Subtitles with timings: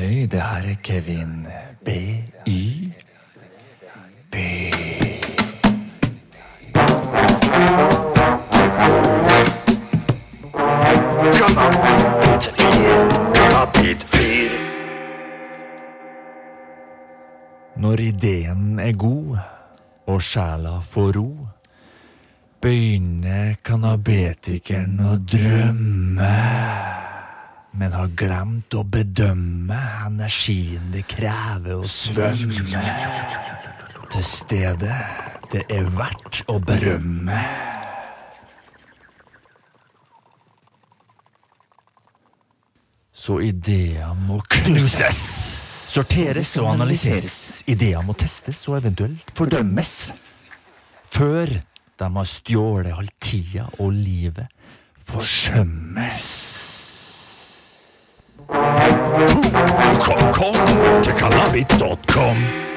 [0.00, 1.46] Hei, det her er Kevin
[1.84, 2.92] B-Y.
[4.30, 4.36] B.
[17.76, 19.38] Når ideen er god,
[20.06, 21.28] og sjela får ro,
[22.62, 26.79] begynner kanabetikeren å drømme.
[27.78, 32.82] Men har glemt å bedømme energien det krever å svømme.
[34.10, 35.00] Til stedet
[35.52, 37.40] det er verdt å berømme.
[43.20, 45.22] Så ideer må knuses.
[45.90, 47.62] Sorteres og analyseres.
[47.70, 49.94] Ideer må testes og eventuelt fordømmes.
[51.10, 51.52] Før
[52.00, 54.48] de har stjålet all tida og livet
[55.10, 56.20] forsømmes.
[60.00, 60.54] Cock, cock,
[62.06, 62.69] cock,